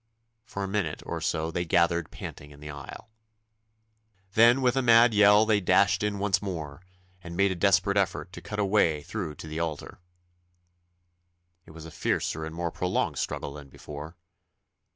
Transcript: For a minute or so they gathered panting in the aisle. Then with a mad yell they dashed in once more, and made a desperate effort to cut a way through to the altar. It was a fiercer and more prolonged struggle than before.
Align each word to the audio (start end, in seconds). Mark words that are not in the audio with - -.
For 0.45 0.63
a 0.63 0.67
minute 0.67 1.03
or 1.05 1.21
so 1.21 1.51
they 1.51 1.63
gathered 1.63 2.09
panting 2.09 2.49
in 2.49 2.59
the 2.59 2.71
aisle. 2.71 3.11
Then 4.33 4.63
with 4.63 4.75
a 4.75 4.81
mad 4.81 5.13
yell 5.13 5.45
they 5.45 5.61
dashed 5.61 6.01
in 6.01 6.17
once 6.17 6.41
more, 6.41 6.81
and 7.23 7.37
made 7.37 7.51
a 7.51 7.55
desperate 7.55 7.97
effort 7.97 8.33
to 8.33 8.41
cut 8.41 8.57
a 8.57 8.65
way 8.65 9.03
through 9.03 9.35
to 9.35 9.47
the 9.47 9.59
altar. 9.59 9.99
It 11.67 11.71
was 11.75 11.85
a 11.85 11.91
fiercer 11.91 12.45
and 12.45 12.55
more 12.55 12.71
prolonged 12.71 13.19
struggle 13.19 13.53
than 13.53 13.69
before. 13.69 14.17